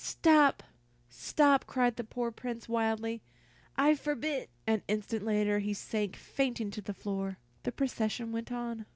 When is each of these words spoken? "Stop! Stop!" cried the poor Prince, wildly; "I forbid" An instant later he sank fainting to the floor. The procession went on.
"Stop! 0.03 0.63
Stop!" 1.09 1.67
cried 1.67 1.95
the 1.95 2.03
poor 2.03 2.31
Prince, 2.31 2.67
wildly; 2.67 3.21
"I 3.77 3.93
forbid" 3.93 4.49
An 4.65 4.81
instant 4.87 5.23
later 5.23 5.59
he 5.59 5.75
sank 5.75 6.15
fainting 6.15 6.71
to 6.71 6.81
the 6.81 6.95
floor. 6.95 7.37
The 7.61 7.71
procession 7.71 8.31
went 8.31 8.51
on. 8.51 8.87